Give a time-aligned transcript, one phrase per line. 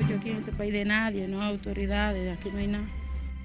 [0.00, 2.84] apoyo aquí en este país de nadie, no hay autoridades, aquí no hay nada.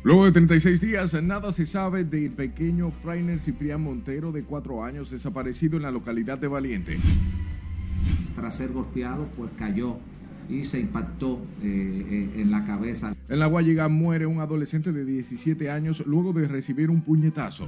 [0.04, 5.10] Luego de 36 días, nada se sabe del pequeño Frainer Ciprián Montero de cuatro años
[5.10, 6.98] desaparecido en la localidad de Valiente.
[8.36, 9.98] Tras ser golpeado, pues cayó
[10.48, 12.06] y se impactó eh,
[12.36, 13.16] eh, en la cabeza.
[13.28, 17.68] En la Guayiga muere un adolescente de 17 años luego de recibir un puñetazo.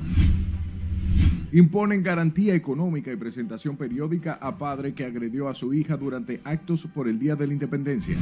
[1.51, 6.88] Imponen garantía económica y presentación periódica a padre que agredió a su hija durante actos
[6.93, 8.18] por el Día de la Independencia.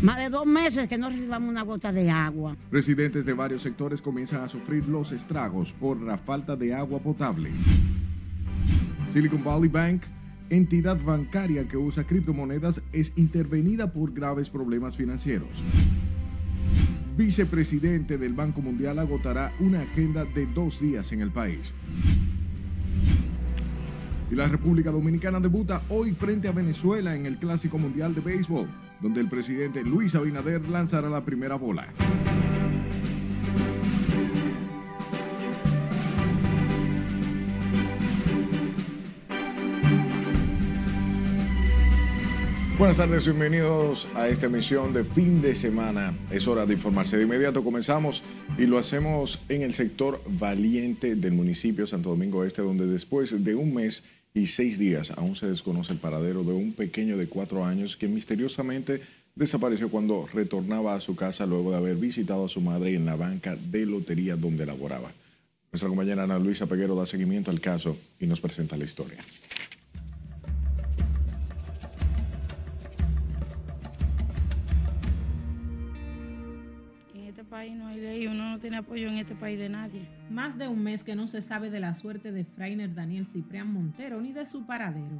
[0.00, 2.56] Más de dos meses que no recibamos una gota de agua.
[2.70, 7.50] Residentes de varios sectores comienzan a sufrir los estragos por la falta de agua potable.
[9.12, 10.02] Silicon Valley Bank,
[10.50, 15.64] entidad bancaria que usa criptomonedas, es intervenida por graves problemas financieros.
[17.16, 21.72] Vicepresidente del Banco Mundial agotará una agenda de dos días en el país.
[24.30, 28.68] Y la República Dominicana debuta hoy frente a Venezuela en el Clásico Mundial de Béisbol
[29.00, 31.88] donde el presidente Luis Abinader lanzará la primera bola.
[42.78, 46.14] Buenas tardes, bienvenidos a esta emisión de fin de semana.
[46.30, 47.16] Es hora de informarse.
[47.16, 48.22] De inmediato comenzamos
[48.56, 53.56] y lo hacemos en el sector valiente del municipio Santo Domingo Este, donde después de
[53.56, 54.04] un mes
[54.38, 58.08] y seis días aún se desconoce el paradero de un pequeño de cuatro años que
[58.08, 59.02] misteriosamente
[59.34, 63.16] desapareció cuando retornaba a su casa luego de haber visitado a su madre en la
[63.16, 65.10] banca de lotería donde laboraba.
[65.70, 69.18] Nuestra compañera Ana Luisa Peguero da seguimiento al caso y nos presenta la historia.
[77.66, 80.06] No hay ley, uno no tiene apoyo en este país de nadie.
[80.30, 83.72] Más de un mes que no se sabe de la suerte de Frainer Daniel Ciprián
[83.72, 85.18] Montero ni de su paradero.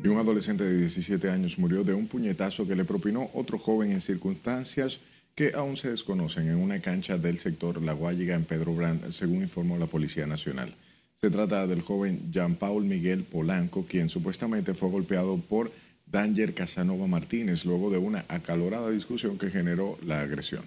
[0.04, 3.92] Y un adolescente de 17 años murió de un puñetazo que le propinó otro joven
[3.92, 5.00] en circunstancias
[5.36, 9.42] que aún se desconocen en una cancha del sector La Guayiga en Pedro Brand, según
[9.42, 10.74] informó la Policía Nacional.
[11.20, 15.72] Se trata del joven Jean-Paul Miguel Polanco, quien supuestamente fue golpeado por
[16.06, 20.64] Danger Casanova Martínez luego de una acalorada discusión que generó la agresión.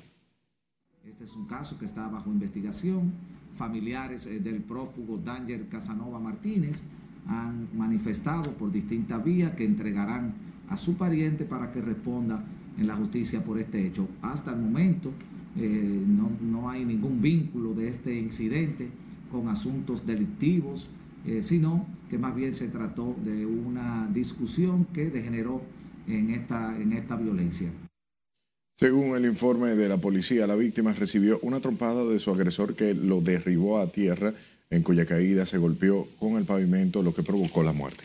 [1.04, 3.12] Este es un caso que está bajo investigación
[3.56, 6.82] familiares eh, del prófugo Danger Casanova Martínez
[7.26, 10.34] han manifestado por distintas vías que entregarán
[10.68, 12.44] a su pariente para que responda
[12.78, 14.08] en la justicia por este hecho.
[14.22, 15.12] Hasta el momento
[15.56, 16.04] eh,
[16.40, 18.88] no, hay ningún vínculo de este incidente
[19.30, 20.88] con asuntos delictivos,
[21.26, 25.62] eh, sino que más bien se trató de una discusión que degeneró
[26.06, 27.70] en esta, en esta violencia.
[28.80, 32.94] Según el informe de la policía, la víctima recibió una trompada de su agresor que
[32.94, 34.32] lo derribó a tierra,
[34.70, 38.04] en cuya caída se golpeó con el pavimento, lo que provocó la muerte.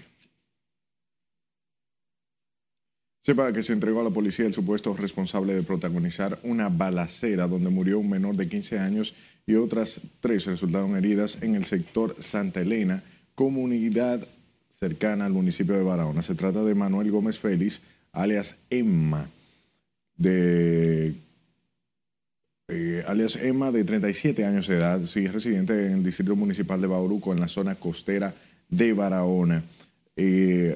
[3.22, 7.70] Sepa que se entregó a la policía el supuesto responsable de protagonizar una balacera donde
[7.70, 9.14] murió un menor de 15 años
[9.48, 13.02] y otras tres resultaron heridas en el sector Santa Elena,
[13.34, 14.28] comunidad
[14.70, 16.22] cercana al municipio de Barahona.
[16.22, 17.80] Se trata de Manuel Gómez Félix,
[18.12, 19.30] alias Emma
[20.18, 21.16] de
[22.68, 26.88] eh, alias Emma, de 37 años de edad, sí, residente en el Distrito Municipal de
[26.88, 28.34] Bauruco, en la zona costera
[28.70, 29.64] de Barahona.
[30.16, 30.76] Eh,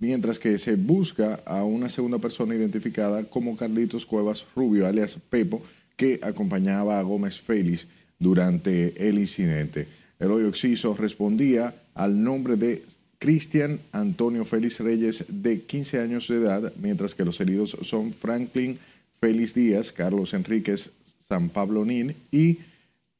[0.00, 5.62] mientras que se busca a una segunda persona identificada como Carlitos Cuevas Rubio, alias Pepo,
[5.96, 7.86] que acompañaba a Gómez Félix
[8.18, 9.86] durante el incidente.
[10.18, 12.82] El hoyo Oxiso respondía al nombre de
[13.20, 18.78] Cristian Antonio Félix Reyes, de 15 años de edad, mientras que los heridos son Franklin
[19.20, 20.90] Félix Díaz, Carlos Enríquez
[21.28, 22.58] San Pablo Nin y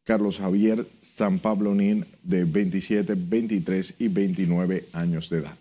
[0.04, 5.56] Carlos Javier San Pablo Nin, de 27, 23 y 29 años de edad.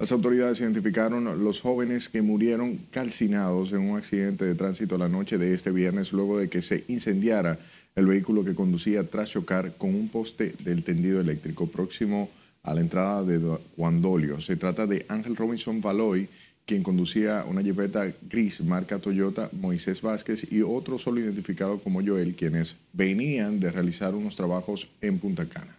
[0.00, 5.38] Las autoridades identificaron los jóvenes que murieron calcinados en un accidente de tránsito la noche
[5.38, 7.60] de este viernes luego de que se incendiara
[7.98, 12.30] el vehículo que conducía tras chocar con un poste del tendido eléctrico próximo
[12.62, 14.40] a la entrada de Guandolio.
[14.40, 16.28] Se trata de Ángel Robinson Valoy,
[16.64, 22.36] quien conducía una jipeta gris marca Toyota, Moisés Vázquez y otro solo identificado como Joel,
[22.36, 25.76] quienes venían de realizar unos trabajos en Punta Cana.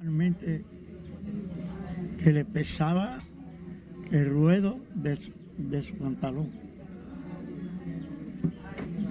[0.00, 0.64] Realmente
[2.22, 3.18] que le pesaba
[4.10, 6.63] el ruedo de su pantalón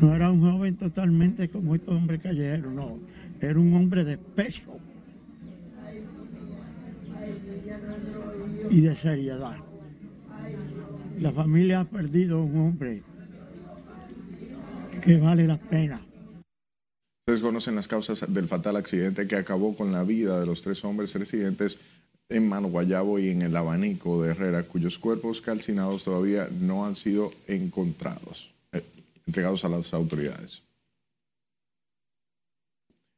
[0.03, 2.99] no era un joven totalmente como estos hombres callejeros, no.
[3.39, 4.79] Era un hombre de peso
[8.69, 9.57] y de seriedad.
[11.19, 13.01] La familia ha perdido un hombre
[15.01, 16.01] que vale la pena.
[17.25, 20.83] Ustedes conocen las causas del fatal accidente que acabó con la vida de los tres
[20.83, 21.79] hombres residentes
[22.27, 26.97] en Mano Guayabo y en el Abanico de Herrera, cuyos cuerpos calcinados todavía no han
[26.97, 28.52] sido encontrados
[29.33, 30.61] entregados a las autoridades.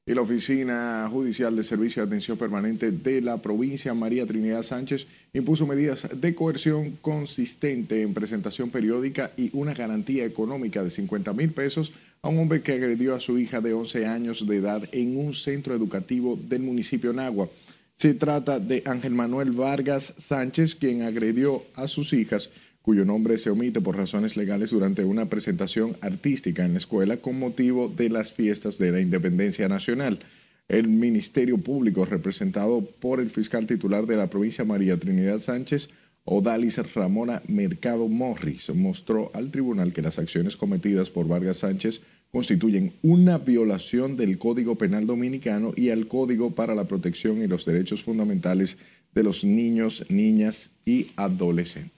[0.08, 5.08] Y la Oficina Judicial de Servicio de Atención Permanente de la provincia María Trinidad Sánchez
[5.34, 11.52] impuso medidas de coerción consistente en presentación periódica y una garantía económica de 50 mil
[11.52, 11.92] pesos
[12.22, 15.34] a un hombre que agredió a su hija de 11 años de edad en un
[15.34, 17.50] centro educativo del municipio Nagua.
[17.98, 22.52] Se trata de Ángel Manuel Vargas Sánchez, quien agredió a sus hijas
[22.86, 27.40] cuyo nombre se omite por razones legales durante una presentación artística en la escuela con
[27.40, 30.20] motivo de las fiestas de la Independencia Nacional.
[30.68, 35.90] El Ministerio Público, representado por el fiscal titular de la provincia María Trinidad Sánchez,
[36.26, 42.02] Odalis Ramona Mercado Morris, mostró al tribunal que las acciones cometidas por Vargas Sánchez
[42.32, 47.66] constituyen una violación del Código Penal Dominicano y al Código para la Protección y los
[47.66, 48.78] Derechos Fundamentales
[49.16, 51.95] de los Niños, Niñas y Adolescentes.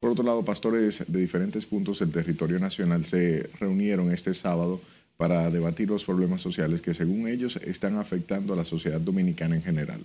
[0.00, 4.80] Por otro lado, pastores de diferentes puntos del territorio nacional se reunieron este sábado
[5.16, 9.62] para debatir los problemas sociales que según ellos están afectando a la sociedad dominicana en
[9.62, 10.04] general.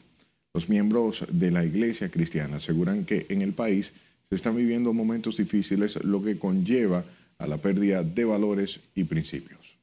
[0.53, 3.91] Los miembros de la Iglesia Cristiana aseguran que en el país
[4.29, 7.03] se están viviendo momentos difíciles, lo que conlleva
[7.37, 9.77] a la pérdida de valores y principios.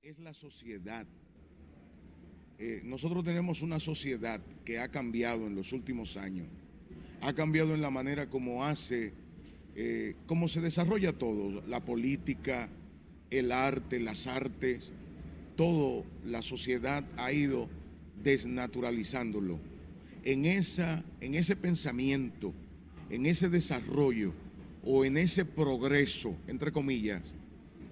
[0.00, 1.06] Es la sociedad.
[2.58, 6.46] Eh, nosotros tenemos una sociedad que ha cambiado en los últimos años
[7.24, 9.14] ha cambiado en la manera como hace,
[9.74, 12.68] eh, cómo se desarrolla todo, la política,
[13.30, 14.92] el arte, las artes,
[15.56, 17.68] todo, la sociedad ha ido
[18.22, 19.58] desnaturalizándolo.
[20.22, 22.52] En, esa, en ese pensamiento,
[23.08, 24.34] en ese desarrollo
[24.84, 27.22] o en ese progreso, entre comillas,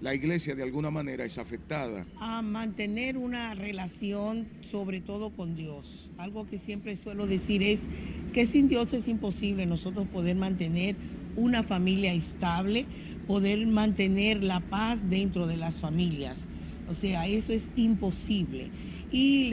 [0.02, 2.04] la iglesia de alguna manera es afectada.
[2.18, 6.11] A mantener una relación sobre todo con Dios.
[6.18, 7.85] Algo que siempre suelo decir es
[8.32, 10.97] que sin Dios es imposible nosotros poder mantener
[11.37, 12.85] una familia estable,
[13.28, 16.47] poder mantener la paz dentro de las familias.
[16.90, 18.71] O sea, eso es imposible.
[19.12, 19.44] Y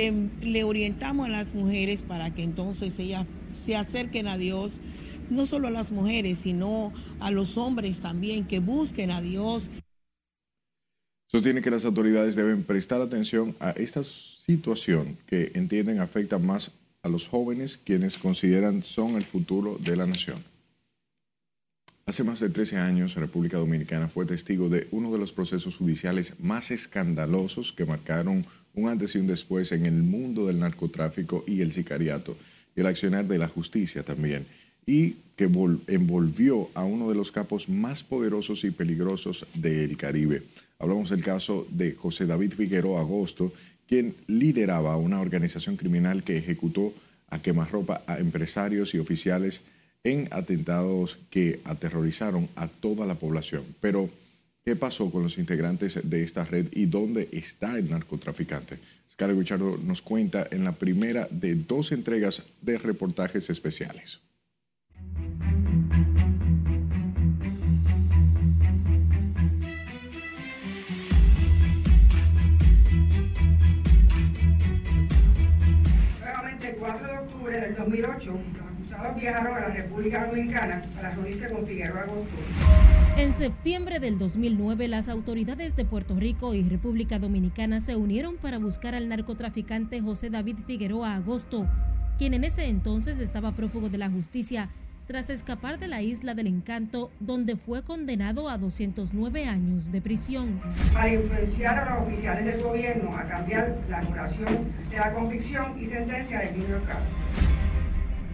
[0.41, 4.71] le, orientamos a las mujeres para que entonces ellas se acerquen a Dios,
[5.29, 9.69] no solo a las mujeres, sino a los hombres también, que busquen a Dios.
[11.31, 16.71] Sostiene que las autoridades deben prestar atención a esta situación que entienden afecta más
[17.03, 20.43] a los jóvenes quienes consideran son el futuro de la nación.
[22.07, 26.33] Hace más de 13 años, República Dominicana fue testigo de uno de los procesos judiciales
[26.39, 28.43] más escandalosos que marcaron
[28.73, 32.37] un antes y un después en el mundo del narcotráfico y el sicariato,
[32.75, 34.47] y el accionar de la justicia también,
[34.87, 40.41] y que envolvió a uno de los capos más poderosos y peligrosos del Caribe.
[40.81, 43.51] Hablamos del caso de José David Figueroa Agosto,
[43.85, 46.93] quien lideraba una organización criminal que ejecutó
[47.27, 49.59] a quemarropa a empresarios y oficiales
[50.05, 53.63] en atentados que aterrorizaron a toda la población.
[53.81, 54.09] Pero,
[54.63, 58.79] ¿qué pasó con los integrantes de esta red y dónde está el narcotraficante?
[59.11, 64.21] Scarlett Guichardo nos cuenta en la primera de dos entregas de reportajes especiales.
[77.89, 82.37] 2008, los acusados viajaron a la República Dominicana para reunirse con Figueroa Agosto.
[83.17, 88.59] En septiembre del 2009, las autoridades de Puerto Rico y República Dominicana se unieron para
[88.59, 91.65] buscar al narcotraficante José David Figueroa Agosto,
[92.17, 94.69] quien en ese entonces estaba prófugo de la justicia
[95.07, 100.61] tras escapar de la isla del encanto, donde fue condenado a 209 años de prisión.
[100.93, 105.87] Para influenciar a los oficiales del gobierno a cambiar la duración de la convicción y
[105.87, 106.81] sentencia de Junior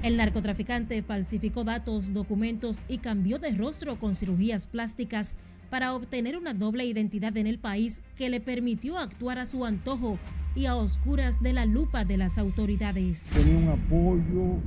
[0.06, 5.34] El narcotraficante falsificó datos, documentos y cambió de rostro con cirugías plásticas
[5.72, 10.20] para obtener una doble identidad en el país que le permitió actuar a su antojo
[10.56, 13.24] y a oscuras de la lupa de las autoridades.
[13.34, 14.60] Tenía un apoyo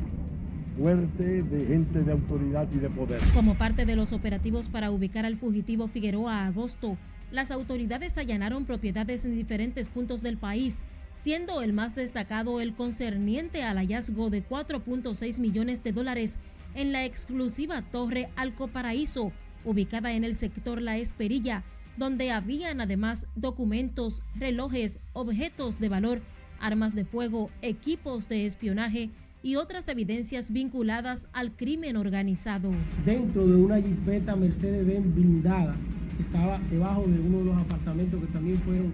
[0.76, 3.20] fuerte de gente de autoridad y de poder.
[3.32, 6.98] Como parte de los operativos para ubicar al fugitivo Figueroa a agosto,
[7.30, 10.80] las autoridades allanaron propiedades en diferentes puntos del país,
[11.28, 16.36] siendo el más destacado el concerniente al hallazgo de 4.6 millones de dólares
[16.74, 19.30] en la exclusiva Torre Alco Paraíso,
[19.62, 21.64] ubicada en el sector La Esperilla,
[21.98, 26.22] donde habían además documentos, relojes, objetos de valor,
[26.60, 29.10] armas de fuego, equipos de espionaje,
[29.42, 32.70] y otras evidencias vinculadas al crimen organizado.
[33.04, 35.76] Dentro de una jipeta Mercedes-Benz blindada,
[36.18, 38.92] estaba debajo de uno de los apartamentos que también fueron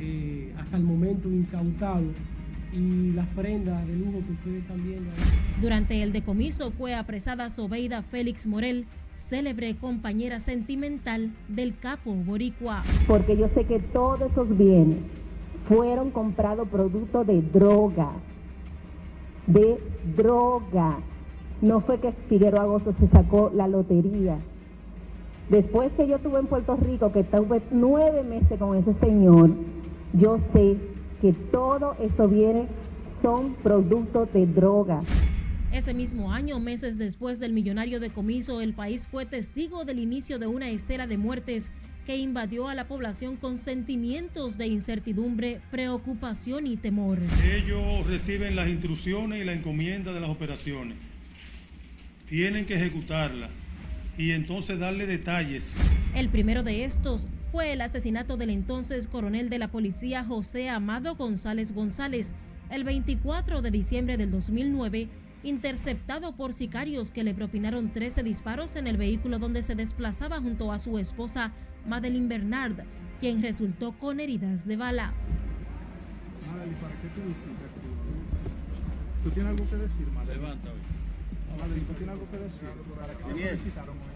[0.00, 2.14] eh, hasta el momento incautados
[2.72, 5.00] y las prendas de lujo que ustedes también...
[5.60, 12.82] Durante el decomiso fue apresada Sobeida Félix Morel, célebre compañera sentimental del capo boricua.
[13.06, 14.98] Porque yo sé que todos esos bienes
[15.66, 18.10] fueron comprados producto de droga,
[19.46, 19.78] de
[20.16, 20.98] droga.
[21.60, 24.38] No fue que Figueroa Agosto se sacó la lotería.
[25.50, 29.50] Después que yo estuve en Puerto Rico, que estuve nueve meses con ese señor,
[30.12, 30.76] yo sé
[31.20, 32.66] que todo eso viene,
[33.20, 35.02] son productos de droga.
[35.72, 40.46] Ese mismo año, meses después del millonario decomiso, el país fue testigo del inicio de
[40.46, 41.70] una estera de muertes
[42.06, 47.18] que invadió a la población con sentimientos de incertidumbre, preocupación y temor.
[47.44, 50.96] Ellos reciben las instrucciones y la encomienda de las operaciones.
[52.26, 53.50] Tienen que ejecutarlas
[54.20, 55.74] y entonces darle detalles.
[56.14, 61.14] El primero de estos fue el asesinato del entonces coronel de la policía José Amado
[61.16, 62.30] González González
[62.68, 65.08] el 24 de diciembre del 2009
[65.42, 70.70] interceptado por sicarios que le propinaron 13 disparos en el vehículo donde se desplazaba junto
[70.70, 71.52] a su esposa
[71.86, 72.84] Madeline Bernard,
[73.20, 75.14] quien resultó con heridas de bala.
[76.46, 77.22] Madeline, ¿para qué tú
[79.24, 80.42] ¿Tú tienes algo que decir, Madeline?
[80.42, 80.68] Levanta,
[81.58, 82.68] Madeline, ¿tú tienes algo que decir?
[82.98, 84.09] ¿Para qué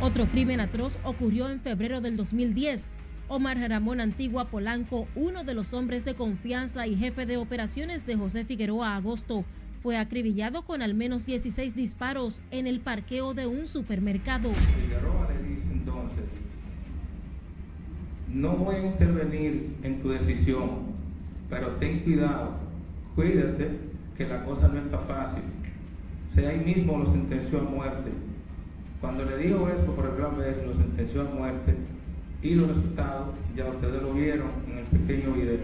[0.00, 2.88] Otro crimen atroz ocurrió en febrero del 2010
[3.28, 8.14] Omar Ramón Antigua Polanco, uno de los hombres de confianza y jefe de operaciones de
[8.14, 9.44] José Figueroa Agosto,
[9.82, 14.50] fue acribillado con al menos 16 disparos en el parqueo de un supermercado.
[14.52, 16.24] Figueroa le dice entonces,
[18.32, 20.94] no voy a intervenir en tu decisión,
[21.50, 22.58] pero ten cuidado,
[23.16, 23.70] cuídate,
[24.16, 25.42] que la cosa no está fácil.
[26.36, 28.10] Sea, ahí mismo lo sentenció a muerte.
[29.00, 31.74] Cuando le dijo eso por plan B, lo sentenció a muerte
[32.42, 35.58] y los resultados ya ustedes lo vieron en el pequeño video.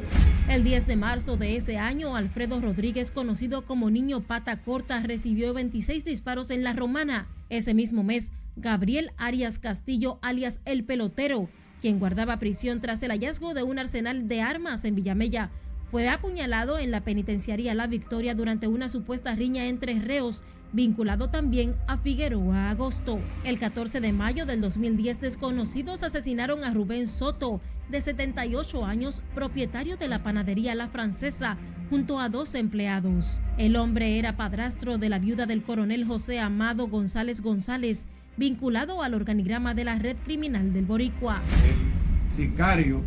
[0.49, 5.55] El 10 de marzo de ese año, Alfredo Rodríguez, conocido como Niño Pata Corta, recibió
[5.55, 7.29] 26 disparos en La Romana.
[7.51, 11.49] Ese mismo mes, Gabriel Arias Castillo, alias El Pelotero,
[11.81, 15.51] quien guardaba prisión tras el hallazgo de un arsenal de armas en Villamella,
[15.91, 21.75] fue apuñalado en la penitenciaría La Victoria durante una supuesta riña entre reos vinculado también
[21.87, 23.19] a Figueroa Agosto.
[23.45, 29.97] El 14 de mayo del 2010, desconocidos asesinaron a Rubén Soto, de 78 años, propietario
[29.97, 31.59] de la panadería La Francesa,
[31.91, 33.39] junto a dos empleados.
[33.59, 39.13] El hombre era padrastro de la viuda del coronel José Amado González González, vinculado al
[39.13, 41.43] organigrama de la red criminal del Boricua.
[41.67, 43.03] El sicario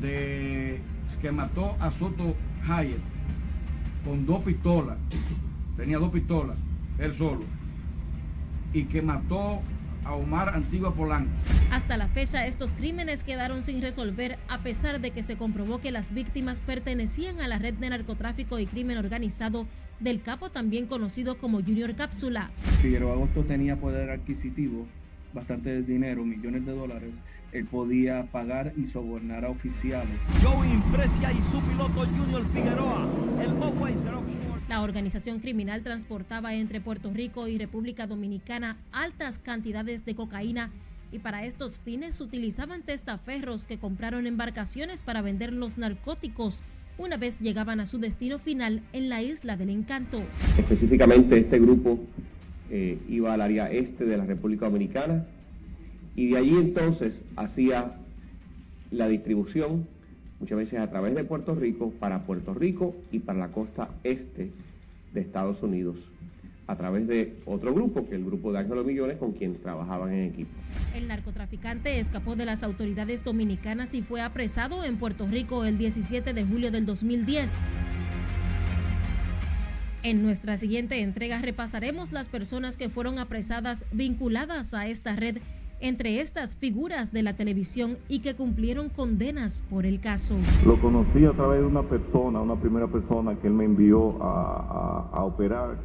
[0.00, 0.80] de,
[1.22, 2.36] que mató a Soto
[2.68, 3.00] Hayek
[4.04, 4.98] con dos pistolas,
[5.76, 6.58] tenía dos pistolas,
[6.98, 7.44] él solo,
[8.72, 9.62] y que mató
[10.04, 11.30] a Omar Antigua Polanco.
[11.70, 15.90] Hasta la fecha, estos crímenes quedaron sin resolver a pesar de que se comprobó que
[15.90, 19.66] las víctimas pertenecían a la red de narcotráfico y crimen organizado
[20.00, 22.50] del capo también conocido como Junior Cápsula.
[22.80, 24.86] Figueroa Agosto tenía poder adquisitivo,
[25.34, 27.10] bastante dinero, millones de dólares.
[27.52, 30.18] Él podía pagar y sobornar a oficiales.
[30.42, 33.08] Joey Impresia y su piloto Junior Figueroa,
[33.42, 33.58] el
[34.68, 40.70] la organización criminal transportaba entre Puerto Rico y República Dominicana altas cantidades de cocaína
[41.10, 46.60] y para estos fines utilizaban testaferros que compraron embarcaciones para vender los narcóticos
[46.98, 50.20] una vez llegaban a su destino final en la isla del encanto.
[50.58, 51.98] Específicamente este grupo
[52.70, 55.24] eh, iba al área este de la República Dominicana
[56.18, 57.92] y de allí entonces hacía
[58.90, 59.86] la distribución
[60.40, 64.50] muchas veces a través de Puerto Rico para Puerto Rico y para la costa este
[65.14, 65.94] de Estados Unidos
[66.66, 70.24] a través de otro grupo, que el grupo de Ángelo Millones, con quien trabajaban en
[70.24, 70.50] equipo.
[70.92, 76.34] El narcotraficante escapó de las autoridades dominicanas y fue apresado en Puerto Rico el 17
[76.34, 77.48] de julio del 2010.
[80.02, 85.38] En nuestra siguiente entrega repasaremos las personas que fueron apresadas vinculadas a esta red,
[85.80, 90.36] entre estas figuras de la televisión y que cumplieron condenas por el caso.
[90.66, 95.08] Lo conocí a través de una persona, una primera persona que él me envió a,
[95.12, 95.76] a, a operar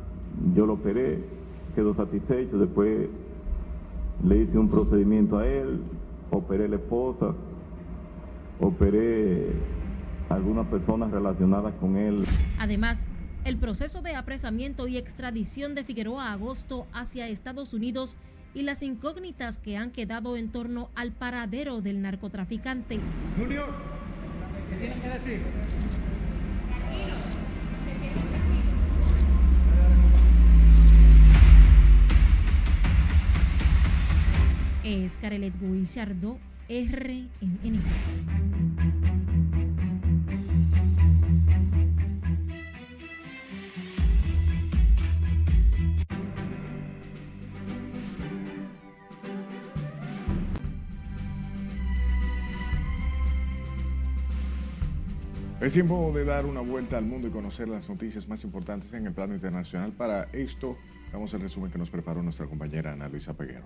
[0.55, 1.23] yo lo operé,
[1.75, 3.07] quedó satisfecho, después
[4.23, 5.81] le hice un procedimiento a él,
[6.31, 7.33] operé la esposa,
[8.59, 9.51] operé
[10.29, 12.25] algunas personas relacionadas con él.
[12.59, 13.05] Además,
[13.45, 18.17] el proceso de apresamiento y extradición de Figueroa a agosto hacia Estados Unidos
[18.53, 22.99] y las incógnitas que han quedado en torno al paradero del narcotraficante.
[23.37, 23.73] Junior,
[24.69, 25.41] ¿qué tienen que decir?
[34.83, 36.37] es Carelet Guillardo,
[36.69, 37.81] RNN.
[55.63, 59.07] Es tiempo de dar una vuelta al mundo y conocer las noticias más importantes en
[59.07, 59.93] el plano internacional.
[59.93, 60.77] Para esto,
[61.13, 63.65] vamos al resumen que nos preparó nuestra compañera Ana Luisa Peguero.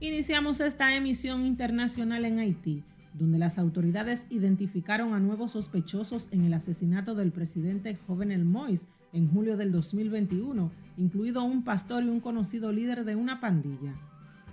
[0.00, 6.54] Iniciamos esta emisión internacional en Haití, donde las autoridades identificaron a nuevos sospechosos en el
[6.54, 12.72] asesinato del presidente Jovenel Moïse en julio del 2021, incluido un pastor y un conocido
[12.72, 13.94] líder de una pandilla.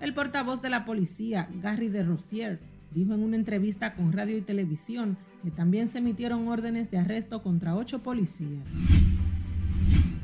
[0.01, 2.59] El portavoz de la policía, Gary de Rossier,
[2.93, 7.41] dijo en una entrevista con radio y televisión que también se emitieron órdenes de arresto
[7.41, 8.69] contra ocho policías.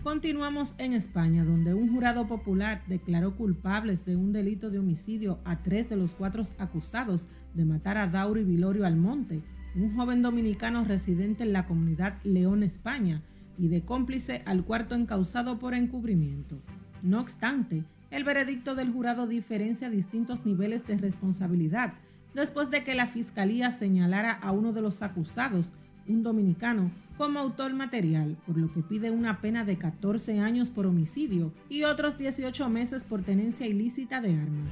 [0.03, 5.63] Continuamos en España, donde un jurado popular declaró culpables de un delito de homicidio a
[5.63, 9.41] tres de los cuatro acusados de matar a Dauri Vilorio Almonte,
[9.75, 13.21] un joven dominicano residente en la comunidad León, España,
[13.57, 16.57] y de cómplice al cuarto encausado por encubrimiento.
[17.03, 21.95] No obstante, el veredicto del jurado diferencia distintos niveles de responsabilidad,
[22.37, 25.73] después de que la fiscalía señalara a uno de los acusados,
[26.07, 30.85] un dominicano, como autor material, por lo que pide una pena de 14 años por
[30.85, 34.71] homicidio y otros 18 meses por tenencia ilícita de armas.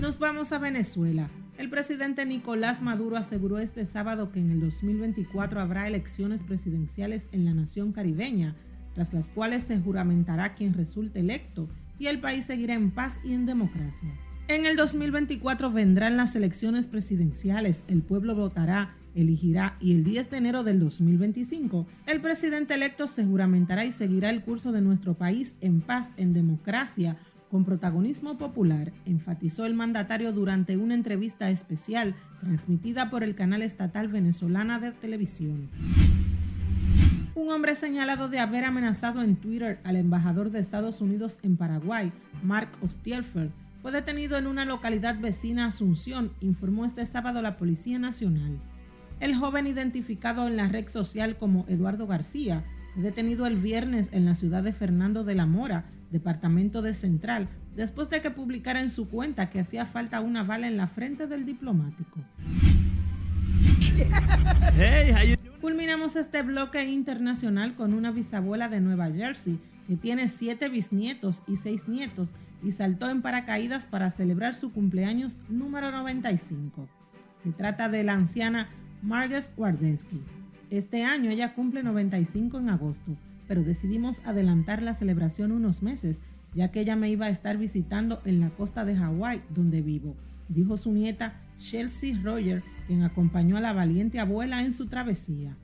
[0.00, 1.28] Nos vamos a Venezuela.
[1.58, 7.44] El presidente Nicolás Maduro aseguró este sábado que en el 2024 habrá elecciones presidenciales en
[7.44, 8.56] la nación caribeña,
[8.94, 13.34] tras las cuales se juramentará quien resulte electo y el país seguirá en paz y
[13.34, 14.14] en democracia.
[14.46, 20.36] En el 2024 vendrán las elecciones presidenciales, el pueblo votará elegirá y el 10 de
[20.36, 25.54] enero del 2025 el presidente electo se juramentará y seguirá el curso de nuestro país
[25.62, 27.16] en paz, en democracia,
[27.50, 34.08] con protagonismo popular, enfatizó el mandatario durante una entrevista especial transmitida por el canal estatal
[34.08, 35.70] venezolana de televisión.
[37.34, 42.12] Un hombre señalado de haber amenazado en Twitter al embajador de Estados Unidos en Paraguay,
[42.42, 43.50] Mark Ostielfer,
[43.84, 48.58] fue detenido en una localidad vecina a Asunción, informó este sábado la Policía Nacional.
[49.20, 54.24] El joven identificado en la red social como Eduardo García fue detenido el viernes en
[54.24, 58.88] la ciudad de Fernando de la Mora, departamento de Central, después de que publicara en
[58.88, 62.20] su cuenta que hacía falta una bala en la frente del diplomático.
[65.60, 71.56] Culminamos este bloque internacional con una bisabuela de Nueva Jersey que tiene siete bisnietos y
[71.56, 72.30] seis nietos
[72.64, 76.88] y saltó en paracaídas para celebrar su cumpleaños número 95.
[77.42, 78.68] Se trata de la anciana
[79.02, 80.22] Margaret Wardensky.
[80.70, 86.20] Este año ella cumple 95 en agosto, pero decidimos adelantar la celebración unos meses,
[86.54, 90.16] ya que ella me iba a estar visitando en la costa de Hawái, donde vivo,
[90.48, 95.56] dijo su nieta Chelsea Roger, quien acompañó a la valiente abuela en su travesía.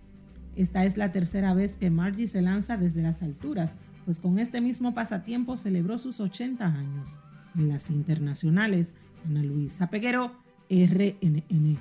[0.56, 4.60] Esta es la tercera vez que Margie se lanza desde las alturas, pues con este
[4.60, 7.18] mismo pasatiempo celebró sus 80 años.
[7.54, 8.94] En las internacionales,
[9.26, 10.32] Ana Luisa Peguero,
[10.68, 11.78] RNN.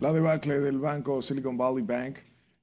[0.00, 2.18] La debacle del banco Silicon Valley Bank,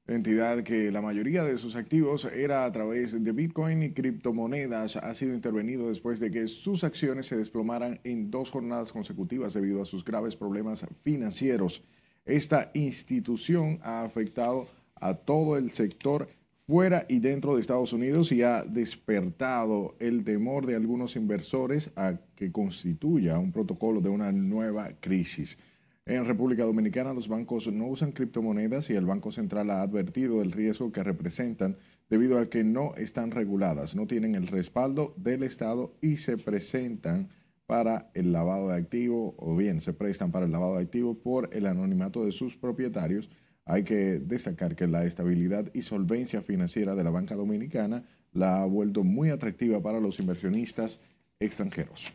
[0.07, 5.13] entidad que la mayoría de sus activos era a través de Bitcoin y criptomonedas, ha
[5.13, 9.85] sido intervenido después de que sus acciones se desplomaran en dos jornadas consecutivas debido a
[9.85, 11.83] sus graves problemas financieros.
[12.25, 16.29] esta institución ha afectado a todo el sector
[16.67, 22.17] fuera y dentro de Estados Unidos y ha despertado el temor de algunos inversores a
[22.35, 25.57] que constituya un protocolo de una nueva crisis.
[26.07, 30.51] En República Dominicana los bancos no usan criptomonedas y el Banco Central ha advertido del
[30.51, 31.77] riesgo que representan
[32.09, 37.29] debido a que no están reguladas, no tienen el respaldo del Estado y se presentan
[37.65, 41.49] para el lavado de activos o bien se prestan para el lavado de activos por
[41.51, 43.29] el anonimato de sus propietarios
[43.65, 48.65] hay que destacar que la estabilidad y solvencia financiera de la banca dominicana la ha
[48.65, 50.99] vuelto muy atractiva para los inversionistas
[51.39, 52.13] extranjeros.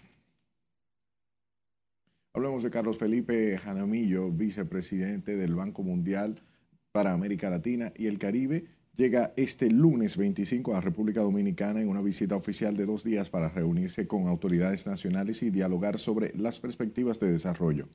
[2.33, 6.41] Hablemos de Carlos Felipe Janamillo, vicepresidente del Banco Mundial
[6.93, 8.67] para América Latina y el Caribe.
[8.97, 13.49] Llega este lunes 25 a República Dominicana en una visita oficial de dos días para
[13.49, 17.89] reunirse con autoridades nacionales y dialogar sobre las perspectivas de desarrollo.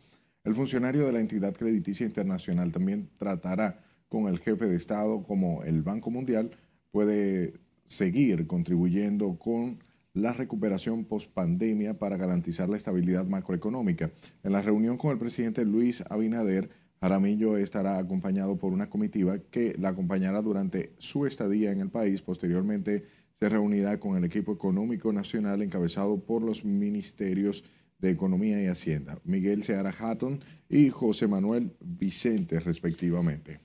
[0.45, 5.63] El funcionario de la entidad crediticia internacional también tratará con el jefe de Estado como
[5.63, 6.51] el Banco Mundial
[6.91, 7.53] puede
[7.87, 9.79] seguir contribuyendo con
[10.13, 14.11] la recuperación post-pandemia para garantizar la estabilidad macroeconómica.
[14.43, 16.69] En la reunión con el presidente Luis Abinader,
[17.01, 22.21] Jaramillo estará acompañado por una comitiva que la acompañará durante su estadía en el país.
[22.21, 23.03] Posteriormente
[23.39, 27.63] se reunirá con el equipo económico nacional encabezado por los ministerios
[27.97, 33.59] de Economía y Hacienda, Miguel Seara Hatton y José Manuel Vicente, respectivamente.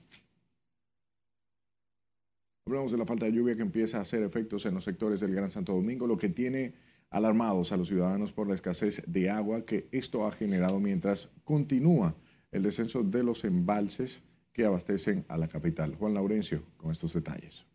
[2.65, 5.33] Hablamos de la falta de lluvia que empieza a hacer efectos en los sectores del
[5.35, 6.73] Gran Santo Domingo, lo que tiene
[7.09, 12.15] alarmados a los ciudadanos por la escasez de agua que esto ha generado mientras continúa
[12.51, 15.95] el descenso de los embalses que abastecen a la capital.
[15.95, 17.65] Juan Laurencio, con estos detalles.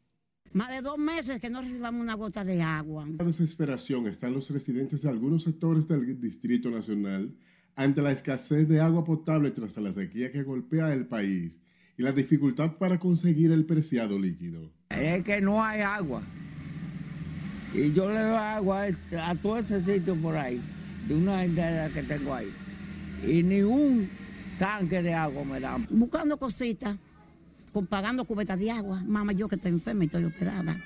[0.53, 3.07] Más de dos meses que no recibamos una gota de agua.
[3.19, 7.35] La desesperación están los residentes de algunos sectores del Distrito Nacional
[7.75, 11.59] ante la escasez de agua potable tras la sequía que golpea el país
[11.99, 14.71] y la dificultad para conseguir el preciado líquido.
[14.91, 16.23] Es que no hay agua.
[17.75, 18.87] Y yo le doy agua
[19.23, 20.61] a todo ese sitio por ahí,
[21.07, 22.51] de una entidad que tengo ahí.
[23.27, 24.09] Y ni un
[24.59, 25.87] tanque de agua me dan.
[25.91, 26.97] Buscando cositas
[27.85, 29.03] pagando cubetas de agua.
[29.07, 30.81] Mamá, yo que estoy enferma y estoy operada.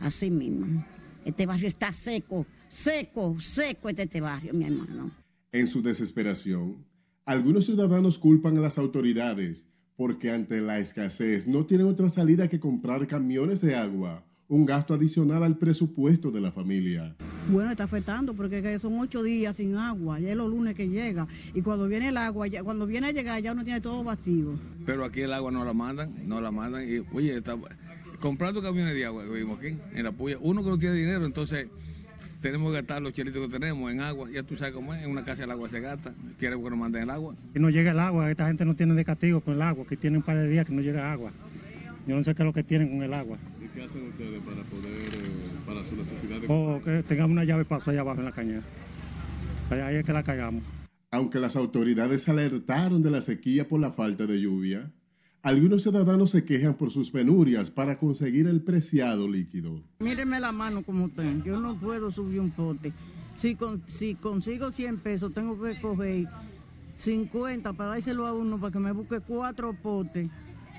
[0.00, 0.84] Así mismo.
[1.24, 5.10] Este barrio está seco, seco, seco este, este barrio, mi hermano.
[5.52, 6.84] En su desesperación,
[7.24, 9.66] algunos ciudadanos culpan a las autoridades
[9.96, 14.94] porque ante la escasez no tienen otra salida que comprar camiones de agua un gasto
[14.94, 17.14] adicional al presupuesto de la familia.
[17.50, 21.28] Bueno, está afectando porque son ocho días sin agua, ya es los lunes que llega
[21.54, 24.58] y cuando viene el agua, ya, cuando viene a llegar ya uno tiene todo vacío.
[24.86, 27.56] Pero aquí el agua no la mandan, no la mandan y oye, está
[28.20, 31.26] comprando camiones de agua que vimos aquí en la puya, uno que no tiene dinero,
[31.26, 31.68] entonces
[32.40, 34.30] tenemos que gastar los chelitos que tenemos en agua.
[34.32, 36.14] Ya tú sabes cómo es, en una casa el agua se gasta.
[36.38, 37.34] Quiere que nos manden el agua.
[37.52, 39.96] Y no llega el agua, esta gente no tiene de castigo con el agua, que
[39.96, 41.32] tienen un par de días que no llega agua.
[42.06, 43.38] Yo no sé qué es lo que tienen con el agua.
[43.78, 46.46] ¿Y qué hacen ustedes para poder, eh, para su necesidad de...
[46.48, 48.60] O que tengamos una llave paso allá abajo en la caña.
[49.70, 50.64] Ahí es que la cagamos.
[51.12, 54.90] Aunque las autoridades alertaron de la sequía por la falta de lluvia,
[55.42, 59.80] algunos ciudadanos se quejan por sus penurias para conseguir el preciado líquido.
[60.00, 61.42] Míreme la mano como usted.
[61.44, 62.92] Yo no puedo subir un pote.
[63.36, 66.26] Si, si consigo 100 pesos, tengo que coger
[66.96, 70.28] 50 para dárselo a uno para que me busque cuatro potes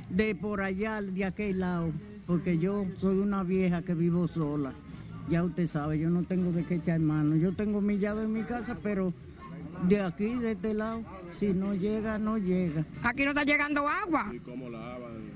[0.09, 1.91] de por allá, de aquel lado,
[2.29, 4.71] porque yo soy una vieja que vivo sola.
[5.29, 7.35] Ya usted sabe, yo no tengo de qué echar mano.
[7.35, 9.11] Yo tengo mi llave en mi casa, pero
[9.87, 12.85] de aquí, de este lado, si no llega, no llega.
[13.01, 14.29] Aquí no está llegando agua.
[14.31, 15.31] ¿Y cómo lavan?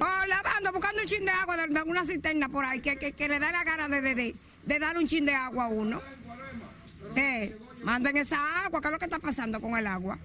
[0.00, 3.38] Oh, lavando, buscando un chin de agua de, una cisterna por ahí, que, que, le
[3.38, 4.34] da la gana de, de,
[4.66, 6.00] de, darle un chin de agua a uno.
[7.14, 10.18] Eh, manden esa agua, ¿qué es lo que está pasando con el agua?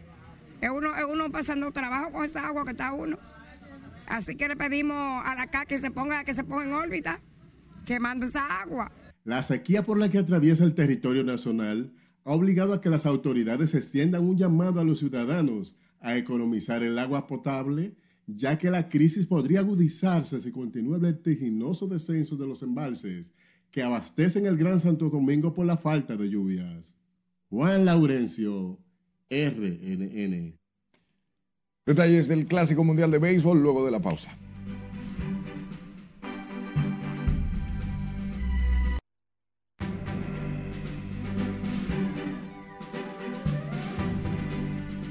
[0.61, 3.19] Es uno, es uno pasando trabajo con esa agua que está uno.
[4.07, 7.21] Así que le pedimos a la CA que se ponga, que se ponga en órbita,
[7.85, 8.91] que mande esa agua.
[9.25, 11.93] La sequía por la que atraviesa el territorio nacional
[12.23, 16.97] ha obligado a que las autoridades extiendan un llamado a los ciudadanos a economizar el
[16.97, 22.61] agua potable, ya que la crisis podría agudizarse si continúa el vertiginoso descenso de los
[22.61, 23.33] embalses
[23.71, 26.95] que abastecen el Gran Santo Domingo por la falta de lluvias.
[27.49, 28.79] Juan Laurencio,
[29.29, 30.57] RNN.
[31.87, 34.29] Detalles del Clásico Mundial de Béisbol luego de la pausa.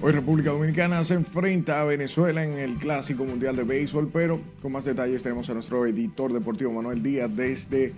[0.03, 4.73] Hoy República Dominicana se enfrenta a Venezuela en el Clásico Mundial de Béisbol, pero con
[4.73, 7.95] más detalles tenemos a nuestro editor deportivo Manuel Díaz desde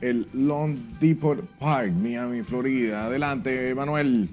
[0.00, 3.06] el Long Depot Park, Miami, Florida.
[3.06, 4.28] Adelante, Manuel.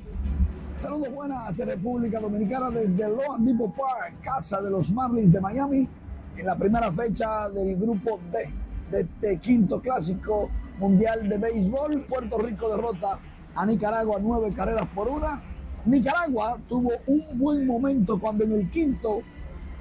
[0.82, 5.88] Saludos buenas República Dominicana desde Loan Depot Park, casa de los Marlins de Miami,
[6.36, 8.52] en la primera fecha del grupo D
[8.89, 12.04] de este quinto clásico mundial de béisbol.
[12.10, 13.20] Puerto Rico derrota
[13.54, 15.44] a Nicaragua nueve carreras por una.
[15.86, 19.22] Nicaragua tuvo un buen momento cuando en el quinto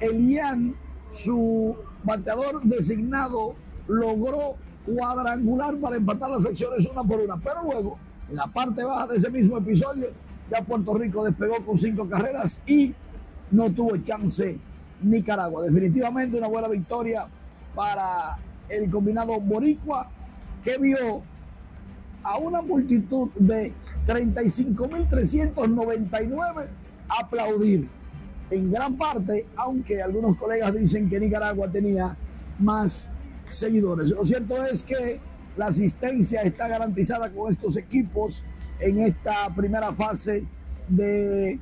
[0.00, 0.76] Elian,
[1.08, 3.54] su bateador designado,
[3.88, 7.38] logró cuadrangular para empatar las secciones una por una.
[7.38, 10.08] Pero luego, en la parte baja de ese mismo episodio,
[10.50, 12.94] ya Puerto Rico despegó con cinco carreras y
[13.50, 14.58] no tuvo chance
[15.02, 15.62] Nicaragua.
[15.62, 17.26] Definitivamente una buena victoria
[17.74, 18.36] para
[18.68, 20.10] el combinado boricua
[20.62, 21.22] que vio
[22.22, 23.72] a una multitud de
[24.06, 26.68] 35.399
[27.08, 27.88] aplaudir.
[28.50, 32.16] En gran parte, aunque algunos colegas dicen que Nicaragua tenía
[32.58, 33.08] más
[33.48, 34.10] seguidores.
[34.10, 35.20] Lo cierto es que
[35.56, 38.42] la asistencia está garantizada con estos equipos
[38.80, 40.46] en esta primera fase
[40.88, 41.58] de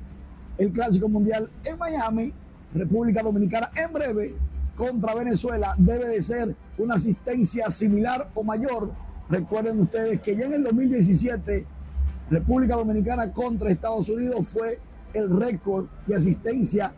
[0.57, 2.33] el Clásico Mundial en Miami,
[2.75, 4.35] República Dominicana en breve
[4.75, 8.93] contra Venezuela debe de ser una asistencia similar o mayor.
[9.29, 11.67] Recuerden ustedes que ya en el 2017
[12.31, 14.79] República Dominicana contra Estados Unidos fue
[15.15, 16.93] el récord de asistencia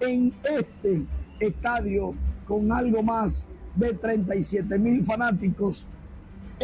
[0.00, 1.06] en este
[1.40, 2.14] estadio
[2.46, 5.86] con algo más de 37 mil fanáticos.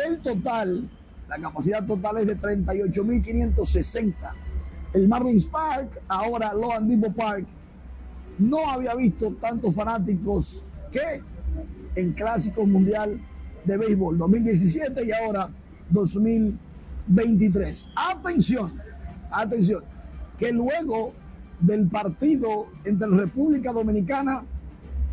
[0.06, 0.88] El total
[1.28, 4.14] la capacidad total es de 38.560.
[4.92, 7.46] El Marlins Park, ahora Loan Depot Park,
[8.38, 11.22] no había visto tantos fanáticos que
[11.94, 13.20] en Clásico Mundial
[13.64, 15.48] de Béisbol 2017 y ahora
[15.90, 17.86] 2023.
[17.96, 18.80] Atención,
[19.30, 19.84] atención,
[20.38, 21.12] que luego
[21.60, 24.44] del partido entre República Dominicana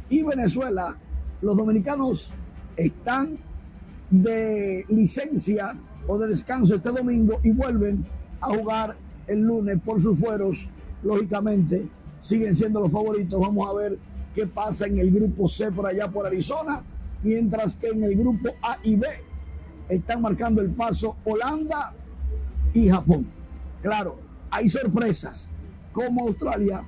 [0.10, 0.95] y Venezuela,
[1.41, 2.34] los dominicanos
[2.76, 3.39] están
[4.12, 8.06] de licencia o de descanso este domingo y vuelven
[8.41, 8.97] a jugar
[9.28, 10.69] el lunes por sus fueros.
[11.02, 13.39] Lógicamente, siguen siendo los favoritos.
[13.39, 13.97] Vamos a ver
[14.36, 16.84] qué pasa en el grupo C por allá por Arizona,
[17.24, 19.08] mientras que en el grupo A y B
[19.89, 21.93] están marcando el paso Holanda
[22.74, 23.28] y Japón.
[23.82, 24.19] Claro,
[24.50, 25.50] hay sorpresas
[25.91, 26.84] como Australia,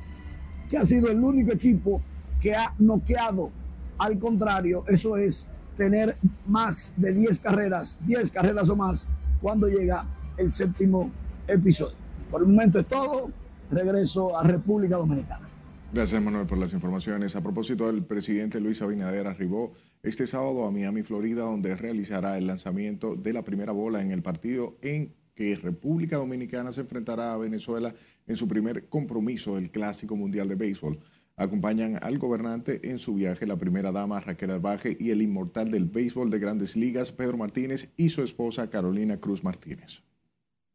[0.70, 2.02] que ha sido el único equipo
[2.40, 3.52] que ha noqueado.
[3.98, 9.08] Al contrario, eso es tener más de 10 carreras, 10 carreras o más
[9.42, 10.06] cuando llega
[10.38, 11.12] el séptimo
[11.48, 11.96] episodio.
[12.30, 13.32] Por el momento es todo.
[13.70, 15.48] Regreso a República Dominicana.
[15.94, 17.36] Gracias, Manuel, por las informaciones.
[17.36, 22.48] A propósito, el presidente Luis Abinader arribó este sábado a Miami, Florida, donde realizará el
[22.48, 27.38] lanzamiento de la primera bola en el partido en que República Dominicana se enfrentará a
[27.38, 27.94] Venezuela
[28.28, 31.00] en su primer compromiso del Clásico Mundial de Béisbol.
[31.36, 35.86] Acompañan al gobernante en su viaje la primera dama Raquel Arbaje y el inmortal del
[35.86, 40.04] béisbol de grandes ligas Pedro Martínez y su esposa Carolina Cruz Martínez.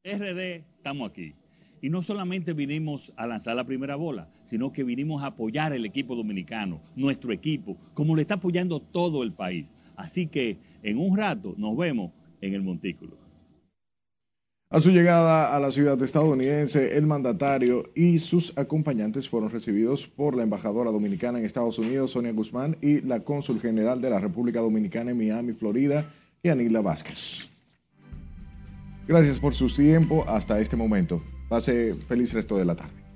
[0.04, 1.34] RD, estamos aquí.
[1.80, 5.84] Y no solamente vinimos a lanzar la primera bola, sino que vinimos a apoyar el
[5.84, 9.66] equipo dominicano, nuestro equipo, como lo está apoyando todo el país.
[9.94, 13.27] Así que en un rato nos vemos en el Montículo.
[14.70, 20.36] A su llegada a la ciudad estadounidense, el mandatario y sus acompañantes fueron recibidos por
[20.36, 24.60] la embajadora dominicana en Estados Unidos, Sonia Guzmán, y la cónsul general de la República
[24.60, 27.48] Dominicana en Miami, Florida, Yanila Vázquez.
[29.06, 31.22] Gracias por su tiempo hasta este momento.
[31.48, 33.07] Pase feliz resto de la tarde.